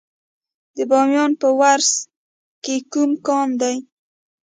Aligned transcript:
د 0.75 0.77
بامیان 0.89 1.31
په 1.41 1.47
ورس 1.59 1.91
کې 2.63 2.75
کوم 2.91 3.11
کان 3.27 3.49
دی؟ 3.61 3.75